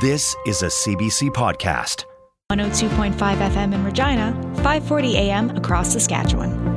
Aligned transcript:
This 0.00 0.36
is 0.46 0.62
a 0.62 0.66
CBC 0.66 1.30
podcast. 1.30 2.04
102.5 2.52 3.14
FM 3.16 3.74
in 3.74 3.84
Regina, 3.84 4.32
540 4.62 5.16
AM 5.16 5.50
across 5.56 5.92
Saskatchewan. 5.92 6.67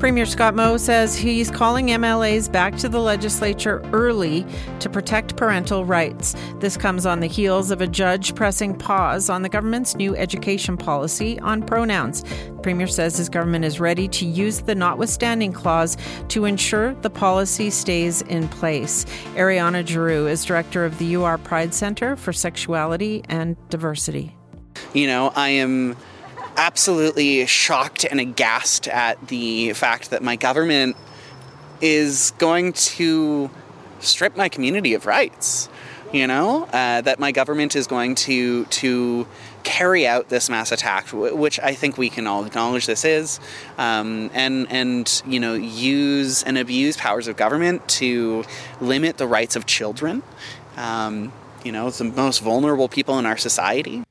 Premier 0.00 0.24
Scott 0.24 0.54
Moe 0.54 0.78
says 0.78 1.14
he's 1.14 1.50
calling 1.50 1.88
MLAs 1.88 2.50
back 2.50 2.74
to 2.76 2.88
the 2.88 2.98
legislature 2.98 3.82
early 3.92 4.46
to 4.78 4.88
protect 4.88 5.36
parental 5.36 5.84
rights. 5.84 6.34
This 6.58 6.78
comes 6.78 7.04
on 7.04 7.20
the 7.20 7.26
heels 7.26 7.70
of 7.70 7.82
a 7.82 7.86
judge 7.86 8.34
pressing 8.34 8.74
pause 8.74 9.28
on 9.28 9.42
the 9.42 9.50
government's 9.50 9.96
new 9.96 10.16
education 10.16 10.78
policy 10.78 11.38
on 11.40 11.62
pronouns. 11.62 12.22
The 12.22 12.60
Premier 12.62 12.86
says 12.86 13.18
his 13.18 13.28
government 13.28 13.66
is 13.66 13.78
ready 13.78 14.08
to 14.08 14.24
use 14.24 14.62
the 14.62 14.74
notwithstanding 14.74 15.52
clause 15.52 15.98
to 16.28 16.46
ensure 16.46 16.94
the 16.94 17.10
policy 17.10 17.68
stays 17.68 18.22
in 18.22 18.48
place. 18.48 19.04
Ariana 19.34 19.86
Giroux 19.86 20.28
is 20.28 20.46
director 20.46 20.86
of 20.86 20.96
the 20.96 21.14
UR 21.14 21.36
Pride 21.36 21.74
Center 21.74 22.16
for 22.16 22.32
Sexuality 22.32 23.22
and 23.28 23.54
Diversity. 23.68 24.34
You 24.94 25.08
know, 25.08 25.30
I 25.36 25.50
am 25.50 25.94
absolutely 26.60 27.46
shocked 27.46 28.04
and 28.04 28.20
aghast 28.20 28.86
at 28.86 29.28
the 29.28 29.72
fact 29.72 30.10
that 30.10 30.22
my 30.22 30.36
government 30.36 30.94
is 31.80 32.34
going 32.36 32.70
to 32.74 33.50
strip 34.00 34.36
my 34.36 34.50
community 34.50 34.92
of 34.92 35.06
rights. 35.06 35.70
You 36.12 36.26
know 36.26 36.64
uh, 36.64 37.00
that 37.02 37.18
my 37.18 37.30
government 37.32 37.76
is 37.76 37.86
going 37.86 38.16
to 38.26 38.64
to 38.66 39.26
carry 39.62 40.06
out 40.06 40.28
this 40.28 40.50
mass 40.50 40.72
attack, 40.72 41.06
which 41.12 41.60
I 41.60 41.72
think 41.72 41.96
we 41.96 42.10
can 42.10 42.26
all 42.26 42.44
acknowledge 42.44 42.86
this 42.86 43.04
is, 43.04 43.38
um, 43.78 44.28
and 44.34 44.70
and 44.70 45.22
you 45.24 45.38
know 45.38 45.54
use 45.54 46.42
and 46.42 46.58
abuse 46.58 46.96
powers 46.96 47.28
of 47.28 47.36
government 47.36 47.88
to 48.00 48.44
limit 48.80 49.18
the 49.18 49.28
rights 49.28 49.54
of 49.54 49.66
children. 49.66 50.24
Um, 50.76 51.32
you 51.64 51.72
know, 51.72 51.88
the 51.90 52.04
most 52.04 52.40
vulnerable 52.40 52.88
people 52.88 53.18
in 53.18 53.24
our 53.24 53.36
society. 53.36 54.02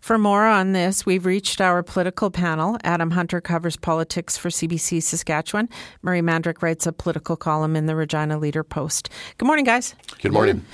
For 0.00 0.18
more 0.18 0.46
on 0.46 0.72
this, 0.72 1.06
we've 1.06 1.26
reached 1.26 1.60
our 1.60 1.82
political 1.82 2.30
panel. 2.30 2.78
Adam 2.84 3.10
Hunter 3.10 3.40
covers 3.40 3.76
politics 3.76 4.36
for 4.36 4.48
CBC 4.48 5.02
Saskatchewan. 5.02 5.68
Murray 6.02 6.22
Mandryk 6.22 6.62
writes 6.62 6.86
a 6.86 6.92
political 6.92 7.36
column 7.36 7.76
in 7.76 7.86
the 7.86 7.96
Regina 7.96 8.38
Leader 8.38 8.64
Post. 8.64 9.10
Good 9.38 9.46
morning, 9.46 9.64
guys. 9.64 9.94
Good 10.20 10.32
morning. 10.32 10.64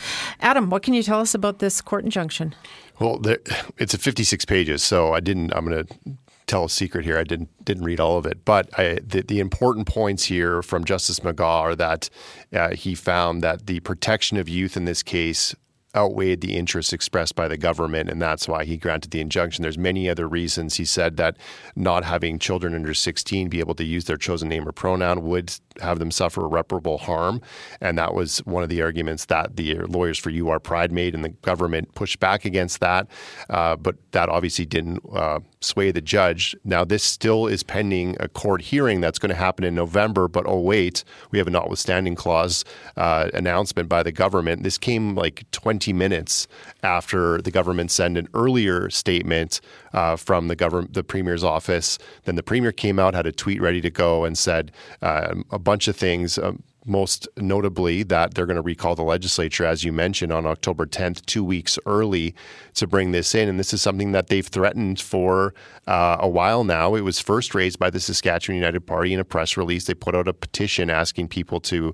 Adam, 0.41 0.71
what 0.71 0.83
can 0.83 0.95
you 0.95 1.03
tell 1.03 1.21
us 1.21 1.34
about 1.34 1.59
this 1.59 1.81
court 1.81 2.05
injunction? 2.05 2.55
Well, 2.99 3.19
there, 3.19 3.39
it's 3.79 3.95
a 3.95 3.99
56 3.99 4.45
pages, 4.45 4.83
so 4.83 5.12
I 5.12 5.21
didn't. 5.21 5.53
I'm 5.55 5.67
going 5.67 5.87
to 5.87 6.17
tell 6.47 6.65
a 6.65 6.71
secret 6.71 7.05
here. 7.05 7.19
I 7.19 7.25
didn't 7.25 7.49
didn't 7.65 7.84
read 7.84 8.01
all 8.01 8.17
of 8.17 8.27
it, 8.27 8.45
but 8.45 8.69
I, 8.79 8.99
the, 9.05 9.23
the, 9.23 9.41
important 9.41 9.87
points 9.87 10.25
here 10.25 10.62
from 10.62 10.84
Justice 10.84 11.21
Megaw 11.21 11.61
are 11.61 11.77
that 11.77 12.09
uh, 12.53 12.75
he 12.75 12.95
found 12.95 13.43
that 13.43 13.67
the 13.67 13.81
protection 13.81 14.37
of 14.37 14.49
youth 14.49 14.77
in 14.77 14.84
this 14.84 15.03
case 15.03 15.55
outweighed 15.97 16.41
the 16.41 16.56
interests 16.56 16.92
expressed 16.92 17.34
by 17.34 17.48
the 17.48 17.56
government, 17.56 18.11
and 18.11 18.20
that's 18.20 18.47
why 18.47 18.64
he 18.64 18.77
granted 18.77 19.11
the 19.11 19.20
injunction. 19.20 19.62
There's 19.62 19.78
many 19.78 20.08
other 20.08 20.28
reasons. 20.28 20.77
He 20.77 20.84
said 20.84 21.16
that 21.16 21.36
not 21.75 22.05
having 22.05 22.38
children 22.38 22.75
under 22.75 22.94
16 22.94 23.48
be 23.48 23.61
able 23.61 23.75
to 23.75 23.84
use 23.84 24.05
their 24.05 24.16
chosen 24.16 24.48
name 24.48 24.69
or 24.69 24.72
pronoun 24.72 25.22
would 25.22 25.55
have 25.80 25.98
them 25.98 26.10
suffer 26.10 26.42
irreparable 26.42 26.98
harm, 26.98 27.41
and 27.80 27.96
that 27.98 28.14
was 28.14 28.38
one 28.38 28.62
of 28.62 28.69
the 28.69 28.82
arguments 28.82 29.27
that 29.27 29.56
the 29.56 29.77
lawyers 29.80 30.19
for 30.19 30.30
UR 30.30 30.58
Pride 30.58 30.92
made, 30.92 31.14
and 31.14 31.24
the 31.24 31.30
government 31.30 31.94
pushed 31.94 32.20
back 32.20 32.44
against 32.44 32.80
that. 32.80 33.06
Uh, 33.48 33.77
but 33.77 33.97
that 34.12 34.28
obviously 34.28 34.66
didn't 34.66 35.00
uh, 35.12 35.41
sway 35.60 35.91
the 35.91 36.00
judge. 36.00 36.56
Now 36.64 36.84
this 36.84 37.02
still 37.02 37.47
is 37.47 37.62
pending 37.62 38.16
a 38.20 38.28
court 38.28 38.62
hearing 38.62 39.00
that's 39.00 39.19
going 39.19 39.30
to 39.30 39.36
happen 39.36 39.64
in 39.64 39.74
November. 39.74 40.28
But 40.28 40.47
oh 40.47 40.60
wait, 40.60 41.04
we 41.30 41.38
have 41.38 41.47
a 41.47 41.50
notwithstanding 41.50 42.16
clause 42.16 42.64
uh, 42.97 43.30
announcement 43.34 43.88
by 43.88 44.02
the 44.02 44.12
government. 44.12 44.62
This 44.62 44.78
came 44.78 45.14
like 45.14 45.44
20 45.52 45.77
20 45.77 45.92
minutes 45.92 46.48
after 46.82 47.42
the 47.42 47.50
government 47.50 47.91
sent 47.91 48.16
an 48.16 48.28
earlier 48.32 48.88
statement 48.88 49.60
uh, 49.92 50.16
from 50.16 50.48
the 50.48 50.56
government, 50.56 50.94
the 50.94 51.04
premier's 51.04 51.44
office. 51.44 51.98
Then 52.24 52.34
the 52.34 52.42
premier 52.42 52.72
came 52.72 52.98
out, 52.98 53.15
had 53.15 53.26
a 53.26 53.32
tweet 53.32 53.60
ready 53.60 53.81
to 53.82 53.91
go, 53.91 54.25
and 54.25 54.38
said 54.38 54.72
a 55.03 55.59
bunch 55.66 55.88
of 55.88 55.97
things. 55.97 56.38
Um, 56.38 56.62
most 56.88 57.28
notably 57.37 58.04
that 58.04 58.34
they're 58.34 58.47
going 58.47 58.54
to 58.54 58.62
recall 58.62 58.94
the 58.94 59.03
legislature, 59.03 59.66
as 59.66 59.82
you 59.82 59.93
mentioned, 59.93 60.32
on 60.32 60.47
October 60.47 60.87
10th, 60.87 61.27
two 61.27 61.43
weeks 61.43 61.81
early 61.84 62.32
to 62.75 62.87
bring 62.87 63.10
this 63.10 63.34
in. 63.34 63.49
And 63.49 63.59
this 63.59 63.75
is 63.75 63.82
something 63.82 64.12
that 64.12 64.28
they've 64.28 64.47
threatened 64.47 65.00
for 65.00 65.53
uh, 65.88 66.19
a 66.21 66.28
while 66.28 66.62
now. 66.62 66.94
It 66.94 67.00
was 67.00 67.19
first 67.19 67.56
raised 67.56 67.81
by 67.81 67.91
the 67.91 67.99
Saskatchewan 67.99 68.54
United 68.54 68.87
Party 68.87 69.12
in 69.12 69.19
a 69.19 69.25
press 69.25 69.56
release. 69.56 69.87
They 69.87 69.94
put 69.94 70.15
out 70.15 70.28
a 70.28 70.32
petition 70.32 70.88
asking 70.88 71.27
people 71.27 71.59
to 71.62 71.93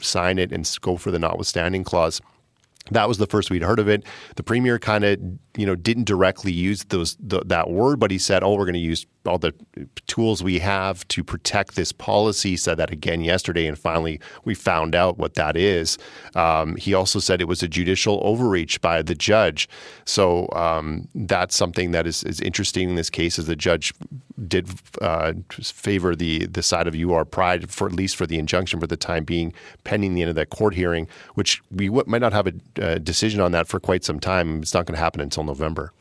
sign 0.00 0.38
it 0.38 0.50
and 0.50 0.78
go 0.80 0.96
for 0.96 1.10
the 1.10 1.18
notwithstanding 1.18 1.84
clause. 1.84 2.22
That 2.90 3.06
was 3.08 3.18
the 3.18 3.26
first 3.26 3.50
we'd 3.50 3.62
heard 3.62 3.78
of 3.78 3.88
it. 3.88 4.04
The 4.36 4.42
premier 4.42 4.78
kind 4.78 5.04
of, 5.04 5.20
you 5.56 5.66
know, 5.66 5.76
didn't 5.76 6.04
directly 6.04 6.52
use 6.52 6.84
those 6.84 7.16
the, 7.20 7.40
that 7.46 7.70
word, 7.70 8.00
but 8.00 8.10
he 8.10 8.18
said, 8.18 8.42
"Oh, 8.42 8.54
we're 8.54 8.64
going 8.64 8.74
to 8.74 8.80
use 8.80 9.06
all 9.24 9.38
the 9.38 9.54
tools 10.08 10.42
we 10.42 10.58
have 10.58 11.06
to 11.08 11.22
protect 11.22 11.76
this 11.76 11.92
policy." 11.92 12.56
Said 12.56 12.78
that 12.78 12.90
again 12.90 13.22
yesterday, 13.22 13.66
and 13.66 13.78
finally 13.78 14.20
we 14.44 14.54
found 14.54 14.94
out 14.96 15.16
what 15.16 15.34
that 15.34 15.56
is. 15.56 15.96
Um, 16.34 16.74
he 16.76 16.92
also 16.92 17.20
said 17.20 17.40
it 17.40 17.48
was 17.48 17.62
a 17.62 17.68
judicial 17.68 18.20
overreach 18.24 18.80
by 18.80 19.02
the 19.02 19.14
judge. 19.14 19.68
So 20.04 20.48
um, 20.52 21.08
that's 21.14 21.54
something 21.54 21.92
that 21.92 22.06
is, 22.06 22.24
is 22.24 22.40
interesting 22.40 22.88
in 22.90 22.94
this 22.96 23.10
case, 23.10 23.38
as 23.38 23.46
the 23.46 23.56
judge 23.56 23.94
did 24.48 24.68
uh, 25.00 25.32
favor 25.60 26.14
the 26.14 26.46
the 26.46 26.62
side 26.62 26.86
of 26.86 26.94
UR 26.94 27.24
Pride 27.24 27.70
for 27.70 27.86
at 27.86 27.92
least 27.92 28.16
for 28.16 28.26
the 28.26 28.38
injunction 28.38 28.80
for 28.80 28.86
the 28.86 28.96
time 28.96 29.24
being, 29.24 29.52
pending 29.84 30.14
the 30.14 30.22
end 30.22 30.30
of 30.30 30.36
that 30.36 30.50
court 30.50 30.74
hearing, 30.74 31.08
which 31.34 31.62
we 31.70 31.86
w- 31.86 32.04
might 32.06 32.20
not 32.20 32.32
have 32.32 32.46
a 32.46 32.54
uh, 32.82 32.98
decision 32.98 33.40
on 33.40 33.52
that 33.52 33.68
for 33.68 33.80
quite 33.80 34.04
some 34.04 34.20
time. 34.20 34.62
It's 34.62 34.74
not 34.74 34.86
going 34.86 34.94
to 34.94 35.00
happen 35.00 35.20
until 35.20 35.44
November. 35.44 35.92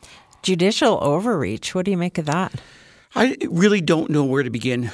Judicial 0.41 0.97
overreach. 1.01 1.75
What 1.75 1.85
do 1.85 1.91
you 1.91 1.97
make 1.97 2.17
of 2.17 2.25
that? 2.25 2.53
I 3.15 3.37
really 3.49 3.81
don't 3.81 4.09
know 4.09 4.23
where 4.23 4.43
to 4.43 4.49
begin 4.49 4.89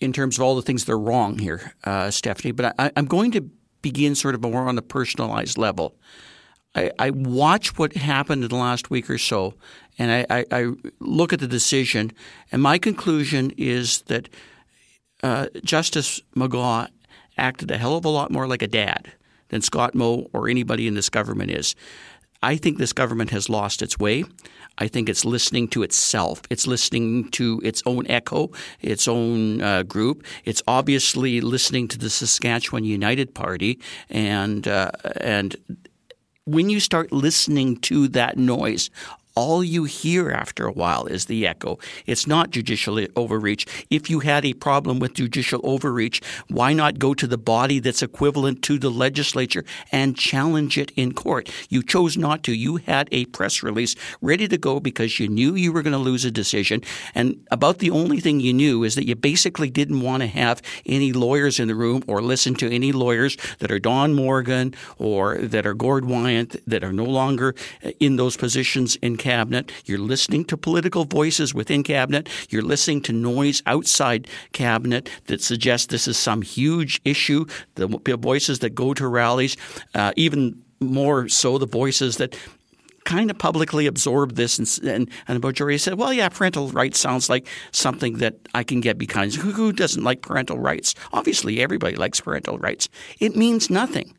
in 0.00 0.12
terms 0.12 0.36
of 0.36 0.42
all 0.42 0.54
the 0.54 0.62
things 0.62 0.84
that 0.84 0.92
are 0.92 0.98
wrong 0.98 1.38
here, 1.38 1.72
uh, 1.84 2.10
Stephanie. 2.10 2.52
But 2.52 2.74
I, 2.78 2.90
am 2.96 3.06
going 3.06 3.30
to 3.32 3.40
begin 3.80 4.14
sort 4.14 4.34
of 4.34 4.42
more 4.42 4.68
on 4.68 4.76
a 4.78 4.82
personalized 4.82 5.58
level. 5.58 5.96
I, 6.74 6.90
I, 6.98 7.10
watch 7.10 7.78
what 7.78 7.94
happened 7.94 8.44
in 8.44 8.48
the 8.48 8.56
last 8.56 8.90
week 8.90 9.10
or 9.10 9.18
so, 9.18 9.54
and 9.98 10.26
I, 10.30 10.44
I 10.50 10.72
look 11.00 11.32
at 11.32 11.40
the 11.40 11.46
decision, 11.46 12.12
and 12.50 12.62
my 12.62 12.78
conclusion 12.78 13.52
is 13.58 14.02
that 14.02 14.28
uh, 15.22 15.48
Justice 15.62 16.20
Megaw 16.34 16.88
acted 17.36 17.70
a 17.70 17.78
hell 17.78 17.96
of 17.96 18.04
a 18.04 18.08
lot 18.08 18.30
more 18.30 18.46
like 18.46 18.62
a 18.62 18.68
dad 18.68 19.12
than 19.48 19.60
Scott 19.60 19.94
Moe 19.94 20.28
or 20.32 20.48
anybody 20.48 20.86
in 20.86 20.94
this 20.94 21.10
government 21.10 21.50
is. 21.50 21.74
I 22.42 22.56
think 22.56 22.78
this 22.78 22.92
government 22.92 23.30
has 23.30 23.48
lost 23.48 23.82
its 23.82 23.98
way. 23.98 24.24
I 24.78 24.88
think 24.88 25.08
it's 25.08 25.24
listening 25.24 25.68
to 25.68 25.82
itself. 25.84 26.42
It's 26.50 26.66
listening 26.66 27.30
to 27.32 27.60
its 27.62 27.82
own 27.86 28.06
echo, 28.08 28.50
its 28.80 29.06
own 29.06 29.62
uh, 29.62 29.84
group. 29.84 30.24
It's 30.44 30.62
obviously 30.66 31.40
listening 31.40 31.86
to 31.88 31.98
the 31.98 32.10
Saskatchewan 32.10 32.84
United 32.84 33.34
Party, 33.34 33.78
and 34.10 34.66
uh, 34.66 34.90
and 35.20 35.54
when 36.44 36.70
you 36.70 36.80
start 36.80 37.12
listening 37.12 37.76
to 37.78 38.08
that 38.08 38.36
noise, 38.36 38.90
all 39.34 39.64
you 39.64 39.84
hear 39.84 40.30
after 40.30 40.66
a 40.66 40.72
while 40.72 41.06
is 41.06 41.26
the 41.26 41.46
echo. 41.46 41.78
It's 42.06 42.26
not 42.26 42.50
judicial 42.50 42.98
overreach. 43.16 43.66
If 43.90 44.10
you 44.10 44.20
had 44.20 44.44
a 44.44 44.52
problem 44.54 44.98
with 44.98 45.14
judicial 45.14 45.60
overreach, 45.64 46.20
why 46.48 46.72
not 46.72 46.98
go 46.98 47.14
to 47.14 47.26
the 47.26 47.38
body 47.38 47.78
that's 47.78 48.02
equivalent 48.02 48.62
to 48.62 48.78
the 48.78 48.90
legislature 48.90 49.64
and 49.90 50.16
challenge 50.16 50.76
it 50.76 50.90
in 50.92 51.12
court? 51.12 51.50
You 51.68 51.82
chose 51.82 52.16
not 52.16 52.42
to. 52.44 52.52
You 52.54 52.76
had 52.76 53.08
a 53.12 53.24
press 53.26 53.62
release 53.62 53.94
ready 54.20 54.48
to 54.48 54.58
go 54.58 54.80
because 54.80 55.18
you 55.18 55.28
knew 55.28 55.54
you 55.54 55.72
were 55.72 55.82
going 55.82 55.92
to 55.92 55.98
lose 55.98 56.24
a 56.24 56.30
decision. 56.30 56.82
And 57.14 57.44
about 57.50 57.78
the 57.78 57.90
only 57.90 58.20
thing 58.20 58.40
you 58.40 58.52
knew 58.52 58.84
is 58.84 58.94
that 58.96 59.06
you 59.06 59.14
basically 59.14 59.70
didn't 59.70 60.00
want 60.00 60.22
to 60.22 60.26
have 60.26 60.60
any 60.86 61.12
lawyers 61.12 61.58
in 61.58 61.68
the 61.68 61.74
room 61.74 62.02
or 62.06 62.20
listen 62.20 62.54
to 62.56 62.70
any 62.70 62.92
lawyers 62.92 63.36
that 63.60 63.70
are 63.70 63.78
Don 63.78 64.14
Morgan 64.14 64.74
or 64.98 65.38
that 65.38 65.66
are 65.66 65.74
Gord 65.74 66.04
Wyant 66.04 66.56
that 66.66 66.84
are 66.84 66.92
no 66.92 67.04
longer 67.04 67.54
uh, 67.84 67.90
in 68.00 68.16
those 68.16 68.36
positions 68.36 68.96
in 68.96 69.16
cabinet. 69.22 69.72
You're 69.86 70.06
listening 70.12 70.44
to 70.46 70.56
political 70.56 71.04
voices 71.04 71.54
within 71.54 71.82
cabinet. 71.82 72.28
You're 72.50 72.68
listening 72.74 73.02
to 73.02 73.12
noise 73.12 73.62
outside 73.64 74.28
cabinet 74.52 75.08
that 75.26 75.40
suggests 75.40 75.86
this 75.86 76.06
is 76.08 76.18
some 76.18 76.42
huge 76.42 77.00
issue. 77.04 77.46
The 77.76 77.86
voices 78.20 78.58
that 78.58 78.74
go 78.74 78.92
to 78.94 79.06
rallies, 79.06 79.56
uh, 79.94 80.12
even 80.16 80.62
more 80.80 81.28
so 81.28 81.58
the 81.58 81.66
voices 81.66 82.16
that 82.16 82.36
kind 83.04 83.30
of 83.30 83.38
publicly 83.38 83.86
absorbed 83.86 84.36
this, 84.36 84.58
and, 84.58 84.88
and, 84.88 85.10
and 85.26 85.42
the 85.42 85.46
majority 85.46 85.78
said, 85.78 85.94
"Well, 85.94 86.12
yeah, 86.12 86.28
parental 86.28 86.68
rights 86.68 86.98
sounds 86.98 87.28
like 87.28 87.46
something 87.70 88.18
that 88.18 88.34
I 88.54 88.64
can 88.64 88.80
get 88.80 88.98
behind. 88.98 89.34
Who, 89.34 89.52
who 89.52 89.72
doesn't 89.72 90.04
like 90.04 90.22
parental 90.22 90.58
rights? 90.58 90.94
Obviously, 91.12 91.60
everybody 91.60 91.96
likes 91.96 92.20
parental 92.20 92.58
rights. 92.58 92.88
It 93.18 93.36
means 93.36 93.70
nothing." 93.70 94.14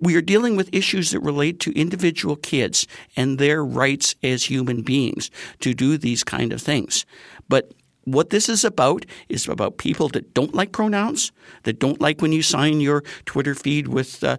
We 0.00 0.16
are 0.16 0.22
dealing 0.22 0.56
with 0.56 0.68
issues 0.72 1.10
that 1.10 1.20
relate 1.20 1.58
to 1.60 1.72
individual 1.78 2.36
kids 2.36 2.86
and 3.16 3.38
their 3.38 3.64
rights 3.64 4.14
as 4.22 4.44
human 4.44 4.82
beings 4.82 5.30
to 5.60 5.74
do 5.74 5.98
these 5.98 6.22
kind 6.24 6.52
of 6.52 6.62
things. 6.62 7.04
But 7.48 7.72
what 8.04 8.30
this 8.30 8.48
is 8.48 8.64
about 8.64 9.04
is 9.28 9.48
about 9.48 9.76
people 9.76 10.08
that 10.10 10.32
don't 10.32 10.54
like 10.54 10.72
pronouns, 10.72 11.30
that 11.64 11.78
don't 11.78 12.00
like 12.00 12.22
when 12.22 12.32
you 12.32 12.42
sign 12.42 12.80
your 12.80 13.02
Twitter 13.26 13.54
feed 13.54 13.88
with 13.88 14.24
uh, 14.24 14.38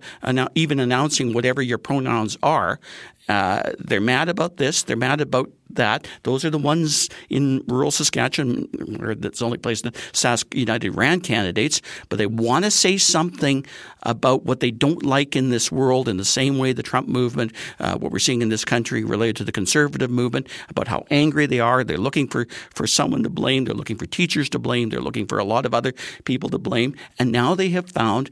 even 0.56 0.80
announcing 0.80 1.34
whatever 1.34 1.62
your 1.62 1.78
pronouns 1.78 2.38
are. 2.42 2.80
Uh, 3.28 3.72
they're 3.78 4.02
mad 4.02 4.28
about 4.28 4.58
this. 4.58 4.82
They're 4.82 4.98
mad 4.98 5.22
about 5.22 5.52
that. 5.80 6.08
Those 6.24 6.46
are 6.46 6.52
the 6.52 6.60
ones 6.60 7.10
in 7.30 7.64
rural 7.68 7.92
Saskatchewan, 7.92 8.70
where 9.00 9.16
that's 9.16 9.40
the 9.40 9.46
only 9.46 9.58
place 9.58 9.81
the 9.81 9.92
Sask 10.14 10.56
United 10.56 10.96
ran 10.96 11.22
candidates. 11.22 11.81
But 12.10 12.20
they 12.20 12.28
want 12.28 12.66
to 12.66 12.72
say 12.72 12.98
something 12.98 13.66
about 14.04 14.46
what 14.46 14.60
they 14.60 14.72
don't 14.72 15.04
like 15.04 15.36
in 15.36 15.50
this 15.50 15.72
world 15.72 16.08
in 16.08 16.18
the 16.18 16.26
same 16.26 16.58
way 16.58 16.72
the 16.72 16.84
Trump 16.84 17.08
movement, 17.08 17.52
uh, 17.80 17.98
what 17.98 18.12
we're 18.12 18.20
seeing 18.20 18.42
in 18.42 18.50
this 18.50 18.64
country 18.64 19.04
related 19.04 19.38
to 19.38 19.44
the 19.44 19.52
conservative 19.52 20.12
movement, 20.12 20.48
about 20.70 20.88
how 20.88 21.06
angry 21.10 21.46
they 21.46 21.60
are. 21.60 21.84
They're 21.84 21.98
looking 21.98 22.28
for, 22.28 22.46
for 22.74 22.88
someone 22.88 23.24
to 23.24 23.30
blame. 23.30 23.66
They're 23.66 23.74
looking 23.74 23.98
for 23.98 24.06
teachers 24.06 24.50
to 24.50 24.60
blame. 24.60 24.90
They're 24.90 25.02
looking 25.02 25.28
for 25.28 25.40
a 25.40 25.44
lot 25.44 25.66
of 25.66 25.74
other 25.74 25.94
people 26.25 26.50
to 26.50 26.60
blame. 26.60 26.96
And 27.18 27.32
now 27.32 27.56
they 27.56 27.70
have 27.70 27.90
found 27.90 28.30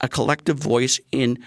a 0.00 0.08
collective 0.08 0.58
voice 0.58 1.00
in 1.12 1.38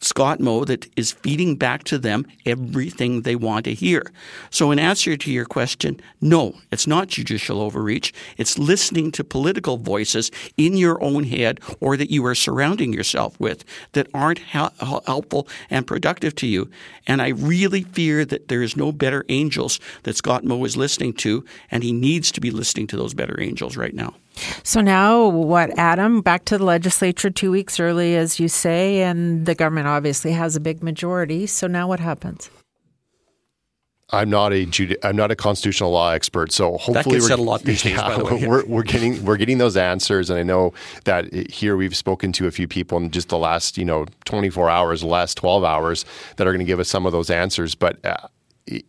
Scott 0.00 0.40
Moe 0.40 0.64
that 0.64 0.86
is 0.96 1.12
feeding 1.12 1.56
back 1.56 1.84
to 1.84 1.98
them 1.98 2.26
everything 2.46 3.22
they 3.22 3.36
want 3.36 3.66
to 3.66 3.74
hear. 3.74 4.10
So, 4.50 4.70
in 4.70 4.78
answer 4.78 5.16
to 5.16 5.30
your 5.30 5.44
question, 5.44 6.00
no, 6.20 6.56
it's 6.72 6.86
not 6.86 7.08
judicial 7.08 7.60
overreach. 7.60 8.12
It's 8.38 8.58
listening 8.58 9.12
to 9.12 9.24
political 9.24 9.76
voices 9.76 10.30
in 10.56 10.76
your 10.76 11.02
own 11.02 11.24
head 11.24 11.60
or 11.80 11.96
that 11.96 12.10
you 12.10 12.24
are 12.24 12.34
surrounding 12.34 12.92
yourself 12.92 13.38
with 13.38 13.64
that 13.92 14.08
aren't 14.14 14.38
helpful 14.38 15.46
and 15.68 15.86
productive 15.86 16.34
to 16.36 16.46
you. 16.46 16.70
And 17.06 17.20
I 17.20 17.28
really 17.28 17.82
fear 17.82 18.24
that 18.24 18.48
there 18.48 18.62
is 18.62 18.76
no 18.76 18.92
better 18.92 19.24
angels 19.28 19.80
that 20.04 20.16
Scott 20.16 20.44
Moe 20.44 20.64
is 20.64 20.76
listening 20.76 21.12
to, 21.14 21.44
and 21.70 21.82
he 21.82 21.92
needs 21.92 22.32
to 22.32 22.40
be 22.40 22.50
listening 22.50 22.86
to 22.88 22.96
those 22.96 23.14
better 23.14 23.40
angels 23.40 23.76
right 23.76 23.94
now. 23.94 24.14
So 24.62 24.80
now, 24.80 25.28
what, 25.28 25.70
Adam? 25.78 26.20
Back 26.20 26.44
to 26.46 26.58
the 26.58 26.64
legislature 26.64 27.30
two 27.30 27.50
weeks 27.50 27.80
early, 27.80 28.16
as 28.16 28.40
you 28.40 28.48
say, 28.48 29.02
and 29.02 29.46
the 29.46 29.54
government 29.54 29.86
obviously 29.86 30.32
has 30.32 30.56
a 30.56 30.60
big 30.60 30.82
majority. 30.82 31.46
So 31.46 31.66
now, 31.66 31.88
what 31.88 32.00
happens? 32.00 32.50
I'm 34.12 34.28
not 34.28 34.52
a 34.52 34.66
Judi- 34.66 34.96
I'm 35.04 35.16
not 35.16 35.30
a 35.30 35.36
constitutional 35.36 35.92
law 35.92 36.10
expert, 36.10 36.52
so 36.52 36.76
hopefully 36.78 37.20
we're, 37.20 37.32
a 37.32 37.36
lot 37.36 37.62
these 37.62 37.84
yeah, 37.84 38.08
days, 38.08 38.18
the 38.18 38.24
way, 38.24 38.46
we're, 38.46 38.64
we're 38.66 38.82
getting 38.82 39.24
we're 39.24 39.36
getting 39.36 39.58
those 39.58 39.76
answers, 39.76 40.30
and 40.30 40.38
I 40.38 40.42
know 40.42 40.72
that 41.04 41.32
here 41.50 41.76
we've 41.76 41.96
spoken 41.96 42.32
to 42.32 42.46
a 42.46 42.50
few 42.50 42.66
people 42.66 42.98
in 42.98 43.10
just 43.10 43.28
the 43.28 43.38
last 43.38 43.78
you 43.78 43.84
know 43.84 44.06
24 44.24 44.68
hours, 44.68 45.04
last 45.04 45.36
12 45.36 45.62
hours 45.62 46.04
that 46.36 46.46
are 46.46 46.50
going 46.50 46.58
to 46.58 46.64
give 46.64 46.80
us 46.80 46.88
some 46.88 47.06
of 47.06 47.12
those 47.12 47.30
answers. 47.30 47.74
But 47.76 48.04
uh, 48.04 48.16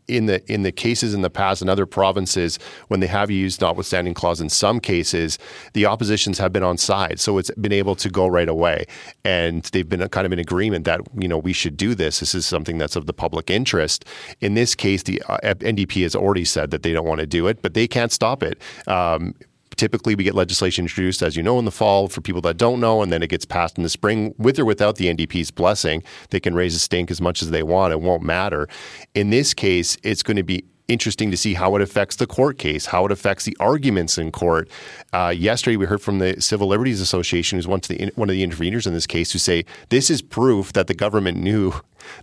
in 0.07 0.25
the 0.27 0.51
in 0.51 0.63
the 0.63 0.71
cases 0.71 1.13
in 1.13 1.21
the 1.21 1.29
past 1.29 1.61
in 1.61 1.69
other 1.69 1.85
provinces 1.85 2.59
when 2.89 2.99
they 2.99 3.07
have 3.07 3.31
used 3.31 3.61
notwithstanding 3.61 4.13
clause 4.13 4.39
in 4.39 4.49
some 4.49 4.79
cases 4.79 5.37
the 5.73 5.85
oppositions 5.85 6.37
have 6.37 6.53
been 6.53 6.63
on 6.63 6.77
side. 6.77 7.19
So 7.19 7.37
it's 7.37 7.51
been 7.51 7.71
able 7.71 7.95
to 7.95 8.09
go 8.09 8.27
right 8.27 8.49
away. 8.49 8.85
And 9.23 9.63
they've 9.65 9.87
been 9.87 10.07
kind 10.09 10.25
of 10.25 10.33
in 10.33 10.39
agreement 10.39 10.85
that 10.85 11.01
you 11.17 11.27
know 11.27 11.37
we 11.37 11.53
should 11.53 11.77
do 11.77 11.95
this. 11.95 12.19
This 12.19 12.35
is 12.35 12.45
something 12.45 12.77
that's 12.77 12.95
of 12.95 13.05
the 13.05 13.13
public 13.13 13.49
interest. 13.49 14.05
In 14.39 14.53
this 14.53 14.75
case 14.75 15.03
the 15.03 15.21
uh, 15.27 15.37
NDP 15.55 16.03
has 16.03 16.15
already 16.15 16.45
said 16.45 16.71
that 16.71 16.83
they 16.83 16.93
don't 16.93 17.07
want 17.07 17.19
to 17.21 17.27
do 17.27 17.47
it 17.47 17.61
but 17.61 17.73
they 17.73 17.87
can't 17.87 18.11
stop 18.11 18.43
it. 18.43 18.61
Um, 18.87 19.35
typically 19.81 20.13
we 20.13 20.23
get 20.23 20.35
legislation 20.35 20.85
introduced, 20.85 21.23
as 21.23 21.35
you 21.35 21.41
know, 21.41 21.57
in 21.57 21.65
the 21.65 21.71
fall 21.71 22.07
for 22.07 22.21
people 22.21 22.39
that 22.39 22.55
don't 22.55 22.79
know, 22.79 23.01
and 23.01 23.11
then 23.11 23.23
it 23.23 23.31
gets 23.31 23.45
passed 23.45 23.77
in 23.77 23.83
the 23.83 23.89
spring 23.89 24.31
with 24.37 24.59
or 24.59 24.63
without 24.63 24.97
the 24.97 25.07
NDP's 25.11 25.49
blessing. 25.49 26.03
They 26.29 26.39
can 26.39 26.53
raise 26.53 26.75
a 26.75 26.79
stink 26.79 27.09
as 27.09 27.19
much 27.19 27.41
as 27.41 27.49
they 27.49 27.63
want. 27.63 27.91
It 27.91 27.99
won't 27.99 28.21
matter. 28.21 28.69
In 29.15 29.31
this 29.31 29.55
case, 29.55 29.97
it's 30.03 30.21
going 30.21 30.37
to 30.37 30.43
be 30.43 30.65
interesting 30.87 31.31
to 31.31 31.37
see 31.37 31.55
how 31.55 31.75
it 31.75 31.81
affects 31.81 32.17
the 32.17 32.27
court 32.27 32.59
case, 32.59 32.85
how 32.85 33.05
it 33.05 33.11
affects 33.11 33.43
the 33.43 33.57
arguments 33.59 34.19
in 34.19 34.31
court. 34.31 34.69
Uh, 35.13 35.33
yesterday, 35.35 35.77
we 35.77 35.87
heard 35.87 36.01
from 36.01 36.19
the 36.19 36.39
Civil 36.39 36.67
Liberties 36.67 37.01
Association, 37.01 37.57
who's 37.57 37.67
one, 37.67 37.79
the, 37.87 38.11
one 38.13 38.29
of 38.29 38.35
the 38.35 38.45
interveners 38.45 38.85
in 38.85 38.93
this 38.93 39.07
case, 39.07 39.31
who 39.31 39.39
say 39.39 39.65
this 39.89 40.11
is 40.11 40.21
proof 40.21 40.73
that 40.73 40.85
the 40.85 40.93
government 40.93 41.39
knew 41.39 41.73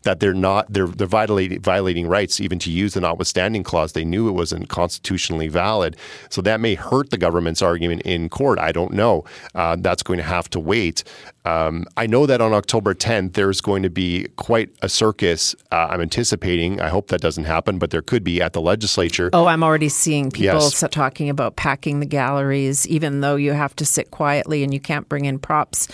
that 0.03 0.21
they're 0.21 0.35
not 0.35 0.73
they're 0.73 0.87
they're 0.87 1.07
violating 1.07 1.61
violating 1.61 2.07
rights 2.07 2.41
even 2.41 2.59
to 2.61 2.71
use 2.71 2.95
the 2.95 3.01
notwithstanding 3.01 3.63
clause. 3.63 3.93
They 3.93 4.05
knew 4.05 4.29
it 4.29 4.33
wasn't 4.33 4.69
constitutionally 4.69 5.49
valid, 5.49 5.97
so 6.31 6.43
that 6.43 6.61
may 6.61 6.75
hurt 6.75 7.11
the 7.11 7.19
government's 7.19 7.63
argument 7.63 8.03
in 8.03 8.29
court. 8.29 8.59
I 8.59 8.73
don't 8.73 8.93
know. 8.93 9.25
Uh, 9.55 9.77
that's 9.79 10.03
going 10.03 10.19
to 10.19 10.25
have 10.25 10.49
to 10.51 10.61
wait. 10.61 11.05
Um, 11.45 11.87
I 11.97 12.07
know 12.07 12.27
that 12.27 12.41
on 12.43 12.53
October 12.53 12.95
10th 12.95 13.33
there's 13.33 13.61
going 13.61 13.83
to 13.83 13.91
be 13.91 14.27
quite 14.37 14.71
a 14.83 14.89
circus. 14.89 15.55
Uh, 15.73 15.89
I'm 15.91 16.01
anticipating. 16.01 16.81
I 16.81 16.89
hope 16.89 17.09
that 17.09 17.21
doesn't 17.21 17.45
happen, 17.45 17.79
but 17.79 17.91
there 17.91 18.03
could 18.03 18.23
be 18.23 18.43
at 18.43 18.53
the 18.53 18.61
legislature. 18.61 19.31
Oh, 19.33 19.47
I'm 19.47 19.63
already 19.63 19.89
seeing 19.89 20.31
people 20.31 20.61
yes. 20.61 20.85
talking 20.91 21.31
about 21.31 21.57
packing 21.57 22.01
the 22.01 22.07
galleries, 22.07 22.87
even 22.89 23.21
though 23.23 23.37
you 23.37 23.53
have 23.53 23.75
to 23.77 23.87
sit 23.87 24.11
quietly 24.11 24.63
and 24.63 24.75
you 24.75 24.81
can't 24.81 25.09
bring 25.09 25.25
in 25.25 25.39
props 25.39 25.89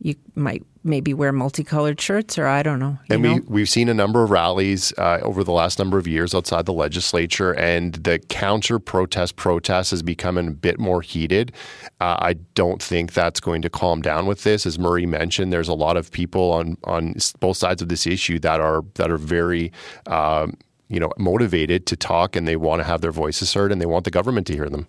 you 0.00 0.14
might 0.34 0.64
maybe 0.82 1.12
wear 1.12 1.32
multicolored 1.32 2.00
shirts 2.00 2.38
or 2.38 2.46
I 2.46 2.62
don't 2.62 2.78
know. 2.78 2.98
and 3.10 3.22
know? 3.22 3.34
we, 3.34 3.40
we've 3.40 3.68
seen 3.68 3.88
a 3.88 3.94
number 3.94 4.22
of 4.22 4.30
rallies 4.30 4.92
uh, 4.96 5.18
over 5.22 5.44
the 5.44 5.52
last 5.52 5.78
number 5.78 5.98
of 5.98 6.06
years 6.06 6.34
outside 6.34 6.66
the 6.66 6.72
legislature, 6.72 7.52
and 7.54 7.94
the 7.94 8.18
counter 8.18 8.78
protest 8.78 9.36
protest 9.36 9.92
is 9.92 10.02
becoming 10.02 10.48
a 10.48 10.52
bit 10.52 10.78
more 10.78 11.02
heated. 11.02 11.52
Uh, 12.00 12.16
I 12.18 12.34
don't 12.54 12.82
think 12.82 13.12
that's 13.12 13.40
going 13.40 13.62
to 13.62 13.70
calm 13.70 14.00
down 14.00 14.26
with 14.26 14.42
this. 14.42 14.66
As 14.66 14.78
Murray 14.78 15.06
mentioned, 15.06 15.52
there's 15.52 15.68
a 15.68 15.74
lot 15.74 15.96
of 15.96 16.10
people 16.10 16.52
on, 16.52 16.76
on 16.84 17.14
both 17.40 17.56
sides 17.56 17.82
of 17.82 17.88
this 17.88 18.06
issue 18.06 18.38
that 18.40 18.60
are 18.60 18.82
that 18.94 19.10
are 19.10 19.18
very 19.18 19.72
um, 20.06 20.56
you 20.88 20.98
know 20.98 21.10
motivated 21.18 21.86
to 21.86 21.96
talk 21.96 22.36
and 22.36 22.48
they 22.48 22.56
want 22.56 22.80
to 22.80 22.84
have 22.84 23.00
their 23.00 23.12
voices 23.12 23.52
heard 23.52 23.72
and 23.72 23.80
they 23.80 23.86
want 23.86 24.04
the 24.04 24.10
government 24.10 24.46
to 24.46 24.54
hear 24.54 24.68
them. 24.68 24.86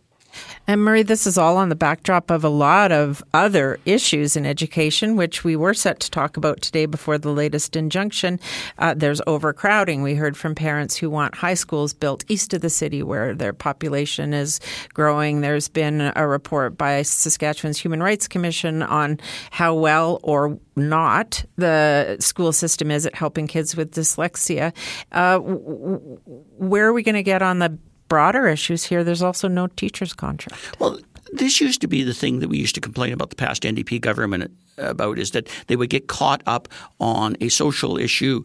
And 0.68 0.82
Murray, 0.82 1.04
this 1.04 1.28
is 1.28 1.38
all 1.38 1.58
on 1.58 1.70
the 1.70 1.76
backdrop 1.76 2.32
of 2.32 2.44
a 2.44 2.50
lot 2.50 2.92
of 2.92 3.24
other 3.34 3.80
issues 3.86 4.36
in 4.36 4.46
education, 4.46 5.16
which 5.16 5.44
we 5.44 5.56
were 5.56 5.74
set 5.74 6.00
to 6.02 6.12
talk 6.12 6.38
about 6.38 6.62
today 6.62 6.86
before 6.86 7.18
the 7.18 7.32
latest 7.32 7.76
injunction. 7.76 8.40
Uh, 8.78 8.94
there's 8.94 9.22
overcrowding. 9.28 10.02
We 10.02 10.16
heard 10.16 10.38
from 10.38 10.56
parents 10.56 10.96
who 10.96 11.10
want 11.10 11.36
high 11.36 11.56
schools 11.56 11.94
built 11.94 12.24
east 12.30 12.54
of 12.54 12.62
the 12.62 12.70
city 12.70 13.04
where 13.04 13.34
their 13.34 13.54
population 13.54 14.34
is 14.34 14.60
growing. 14.94 15.42
There's 15.42 15.68
been 15.68 16.12
a 16.16 16.28
report 16.28 16.78
by 16.78 17.02
Saskatchewan's 17.02 17.80
Human 17.80 18.02
Rights 18.02 18.28
Commission 18.28 18.84
on 18.84 19.20
how 19.52 19.74
well 19.74 20.20
or 20.24 20.60
not 20.76 21.44
the 21.58 22.18
school 22.20 22.54
system 22.54 22.92
is 22.92 23.06
at 23.06 23.16
helping 23.16 23.48
kids 23.48 23.76
with 23.76 23.92
dyslexia. 23.92 24.74
Uh, 25.12 25.40
where 25.40 26.88
are 26.88 26.94
we 26.94 27.04
going 27.04 27.16
to 27.16 27.24
get 27.24 27.42
on 27.42 27.60
the 27.60 27.78
broader 28.12 28.46
issues 28.46 28.84
here, 28.84 29.06
there's 29.06 29.22
also 29.22 29.48
no 29.48 29.68
teacher's 29.68 30.12
contract. 30.12 30.78
Well, 30.80 31.00
this 31.32 31.62
used 31.62 31.80
to 31.80 31.88
be 31.88 32.04
the 32.04 32.14
thing 32.14 32.40
that 32.40 32.50
we 32.50 32.58
used 32.58 32.76
to 32.76 32.82
complain 32.82 33.14
about 33.14 33.30
the 33.30 33.38
past 33.38 33.64
NDP 33.64 34.02
government 34.02 34.52
uh, 34.78 34.90
about 34.90 35.18
is 35.18 35.32
that 35.32 35.48
they 35.68 35.78
would 35.78 35.90
get 35.90 36.10
caught 36.10 36.44
up 36.46 36.68
on 37.00 37.38
a 37.40 37.48
social 37.48 37.98
issue 37.98 38.44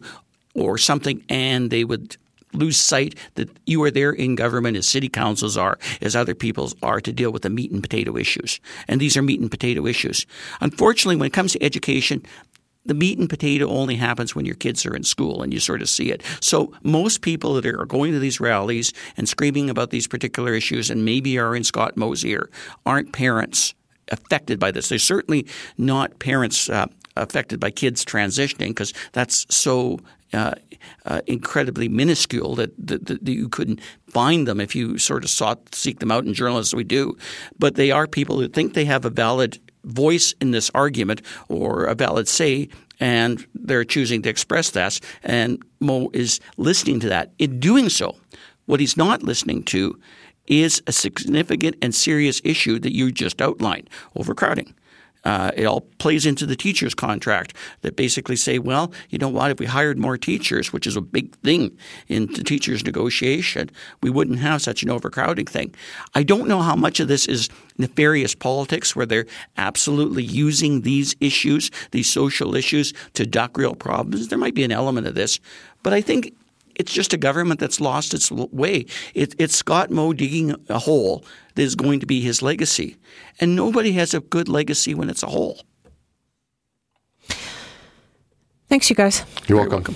or 0.55 0.77
something 0.77 1.21
and 1.27 1.69
they 1.69 1.83
would 1.83 2.15
lose 2.53 2.79
sight 2.79 3.15
that 3.35 3.49
you 3.65 3.83
are 3.83 3.91
there 3.91 4.13
in 4.13 4.35
government 4.35 4.77
as 4.77 4.87
city 4.87 5.09
councils 5.09 5.57
are, 5.57 5.77
as 6.01 6.15
other 6.15 6.33
people's 6.33 6.73
are 6.81 7.01
to 7.01 7.11
deal 7.11 7.31
with 7.31 7.41
the 7.41 7.49
meat 7.49 7.69
and 7.69 7.83
potato 7.83 8.15
issues. 8.15 8.61
And 8.87 9.01
these 9.01 9.17
are 9.17 9.21
meat 9.21 9.41
and 9.41 9.51
potato 9.51 9.85
issues. 9.85 10.25
Unfortunately, 10.61 11.17
when 11.17 11.27
it 11.27 11.33
comes 11.33 11.51
to 11.51 11.61
education, 11.61 12.23
the 12.87 12.93
meat 12.93 13.17
and 13.19 13.29
potato 13.29 13.67
only 13.67 13.95
happens 13.95 14.35
when 14.35 14.45
your 14.45 14.55
kids 14.55 14.85
are 14.85 14.95
in 14.95 15.03
school 15.03 15.41
and 15.41 15.53
you 15.53 15.59
sort 15.59 15.81
of 15.81 15.89
see 15.89 16.11
it. 16.11 16.23
So 16.41 16.73
most 16.83 17.21
people 17.21 17.53
that 17.55 17.65
are 17.65 17.85
going 17.85 18.13
to 18.13 18.19
these 18.19 18.39
rallies 18.39 18.93
and 19.17 19.27
screaming 19.27 19.69
about 19.69 19.89
these 19.89 20.07
particular 20.07 20.53
issues 20.53 20.89
and 20.89 21.05
maybe 21.05 21.37
are 21.37 21.55
in 21.55 21.63
Scott 21.63 21.97
Moe's 21.97 22.25
ear 22.25 22.49
aren't 22.85 23.13
parents 23.13 23.73
affected 24.09 24.59
by 24.59 24.71
this. 24.71 24.89
They're 24.89 24.99
certainly 24.99 25.47
not 25.77 26.19
parents 26.19 26.69
uh, 26.69 26.87
affected 27.15 27.59
by 27.59 27.71
kids 27.71 28.05
transitioning 28.05 28.69
because 28.69 28.93
that's 29.11 29.45
so 29.53 29.99
uh, 30.33 30.53
uh, 31.05 31.21
incredibly 31.25 31.87
minuscule 31.87 32.55
that, 32.55 32.71
that, 32.85 33.05
that, 33.05 33.27
you 33.27 33.49
couldn't 33.49 33.79
find 34.09 34.47
them 34.47 34.59
if 34.59 34.75
you 34.75 34.97
sort 34.97 35.23
of 35.23 35.29
sought 35.29 35.73
seek 35.73 35.99
them 35.99 36.11
out 36.11 36.25
in 36.25 36.33
journalists. 36.33 36.73
We 36.73 36.83
do, 36.83 37.17
but 37.57 37.75
they 37.75 37.91
are 37.91 38.07
people 38.07 38.39
who 38.39 38.47
think 38.47 38.73
they 38.73 38.85
have 38.85 39.05
a 39.05 39.09
valid 39.09 39.59
voice 39.87 40.33
in 40.41 40.51
this 40.51 40.69
argument 40.73 41.21
or 41.49 41.85
a 41.85 41.95
valid 41.95 42.27
say, 42.27 42.69
and 42.99 43.45
they're 43.53 43.83
choosing 43.83 44.21
to 44.23 44.29
express 44.29 44.71
that. 44.71 44.99
And 45.23 45.63
Moe 45.79 46.09
is 46.13 46.39
listening 46.57 46.99
to 47.01 47.09
that. 47.09 47.31
In 47.39 47.59
doing 47.59 47.89
so, 47.89 48.15
what 48.65 48.79
he's 48.79 48.97
not 48.97 49.23
listening 49.23 49.63
to 49.63 49.99
is 50.47 50.81
a 50.87 50.91
significant 50.91 51.75
and 51.81 51.93
serious 51.93 52.41
issue 52.43 52.79
that 52.79 52.95
you 52.95 53.11
just 53.11 53.41
outlined 53.41 53.89
overcrowding. 54.15 54.73
Uh, 55.27 55.51
it 55.57 55.65
all 55.65 55.81
plays 55.97 56.25
into 56.25 56.45
the 56.45 56.55
teacher's 56.55 56.95
contract 56.95 57.53
that 57.81 57.97
basically 57.97 58.37
say, 58.37 58.59
well, 58.59 58.93
you 59.09 59.17
know 59.17 59.27
what, 59.27 59.51
if 59.51 59.59
we 59.59 59.65
hired 59.65 59.99
more 59.99 60.17
teachers, 60.17 60.71
which 60.71 60.87
is 60.87 60.95
a 60.95 61.01
big 61.01 61.35
thing 61.39 61.77
in 62.07 62.27
the 62.27 62.45
teachers' 62.45 62.85
negotiation, 62.85 63.69
we 64.01 64.09
wouldn't 64.09 64.39
have 64.39 64.61
such 64.61 64.83
an 64.83 64.89
overcrowding 64.89 65.45
thing. 65.45 65.75
I 66.15 66.23
don't 66.23 66.47
know 66.47 66.61
how 66.61 66.77
much 66.77 67.01
of 67.01 67.09
this 67.09 67.27
is 67.27 67.49
nefarious 67.77 68.35
politics 68.35 68.95
where 68.95 69.05
they're 69.05 69.25
absolutely 69.57 70.23
using 70.23 70.83
these 70.83 71.13
issues, 71.19 71.71
these 71.91 72.09
social 72.09 72.55
issues, 72.55 72.93
to 73.15 73.25
duck 73.25 73.57
real 73.57 73.75
problems. 73.75 74.29
There 74.29 74.39
might 74.39 74.55
be 74.55 74.63
an 74.63 74.71
element 74.71 75.07
of 75.07 75.15
this, 75.15 75.41
but 75.83 75.91
I 75.93 75.99
think 75.99 76.33
it's 76.77 76.93
just 76.93 77.13
a 77.13 77.17
government 77.17 77.59
that's 77.59 77.81
lost 77.81 78.13
its 78.13 78.31
way. 78.31 78.85
It, 79.13 79.35
it's 79.37 79.55
Scott 79.55 79.91
Moe 79.91 80.13
digging 80.13 80.55
a 80.69 80.79
hole 80.79 81.25
that 81.55 81.63
is 81.63 81.75
going 81.75 81.99
to 81.99 82.05
be 82.05 82.21
his 82.21 82.41
legacy. 82.41 82.97
And 83.39 83.55
nobody 83.55 83.93
has 83.93 84.13
a 84.13 84.21
good 84.21 84.47
legacy 84.47 84.93
when 84.93 85.09
it's 85.09 85.23
a 85.23 85.27
hole. 85.27 85.61
Thanks, 88.69 88.89
you 88.89 88.95
guys. 88.95 89.23
You're 89.47 89.67
welcome. 89.67 89.95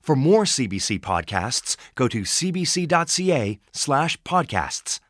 For 0.00 0.16
more 0.16 0.44
CBC 0.44 1.00
podcasts, 1.00 1.76
go 1.94 2.08
to 2.08 2.22
cbc.ca 2.22 3.60
slash 3.72 4.20
podcasts. 4.22 5.00